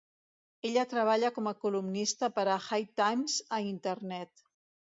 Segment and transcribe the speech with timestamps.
[0.69, 4.47] Ella treballa com a columnista per a "High Times" a Internet.